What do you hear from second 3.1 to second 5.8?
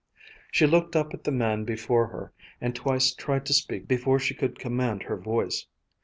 tried to speak before she could command her voice.